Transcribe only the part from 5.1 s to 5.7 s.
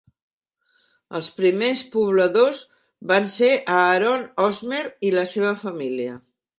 i la seva